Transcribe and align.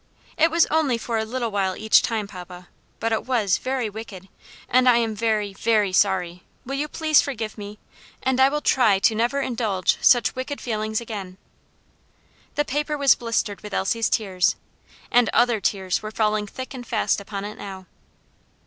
It 0.35 0.49
was 0.49 0.65
only 0.71 0.97
for 0.97 1.19
a 1.19 1.25
little 1.25 1.51
while 1.51 1.75
each 1.75 2.01
time, 2.01 2.27
papa, 2.27 2.69
but 2.99 3.11
it 3.11 3.23
was 3.25 3.59
very 3.59 3.87
wicked, 3.87 4.29
and 4.67 4.89
I 4.89 4.97
am 4.97 5.13
very, 5.13 5.53
very 5.53 5.93
sorry; 5.93 6.41
will 6.65 6.73
you 6.73 6.87
please 6.87 7.21
forgive 7.21 7.55
me? 7.55 7.77
and 8.23 8.39
I 8.39 8.49
will 8.49 8.61
try 8.61 8.99
never 9.11 9.41
to 9.41 9.45
indulge 9.45 9.99
such 10.01 10.33
wicked 10.35 10.59
feelings 10.59 11.01
again." 11.01 11.37
The 12.55 12.65
paper 12.65 12.97
was 12.97 13.13
blistered 13.13 13.61
with 13.61 13.75
Elsie's 13.75 14.09
tears, 14.09 14.55
and 15.11 15.29
other 15.33 15.61
tears 15.61 16.01
were 16.01 16.09
falling 16.09 16.47
thick 16.47 16.73
and 16.73 16.87
fast 16.87 17.21
upon 17.21 17.45
it 17.45 17.59
now. 17.59 17.85